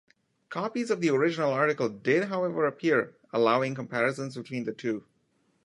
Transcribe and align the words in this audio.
Copies 0.49 0.89
of 0.89 0.99
the 0.99 1.11
original 1.11 1.51
article 1.51 1.87
did 1.87 2.23
however 2.23 2.65
appear, 2.65 3.13
allowing 3.31 3.75
comparisons 3.75 4.35
between 4.35 4.63
the 4.63 4.73
two. 4.73 5.05